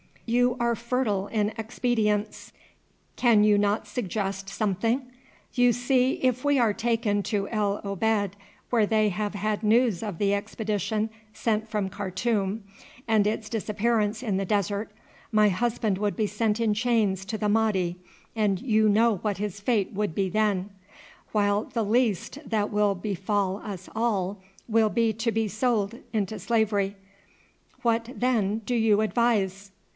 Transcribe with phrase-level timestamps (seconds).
[0.25, 2.53] "You are fertile in expedients.
[3.17, 5.03] Can you not suggest some thing?
[5.53, 8.31] You see if we are taken to El Obeid,
[8.69, 12.63] where they have had news of the expedition sent from Khartoum,
[13.07, 14.89] and its disappearance in the desert,
[15.33, 17.97] my husband would be sent in chains to the Mahdi,
[18.35, 20.69] and you know what his fate would then be,
[21.33, 26.95] while the least that will befall us all will be to be sold into slavery.
[27.83, 29.71] What then do you advise?"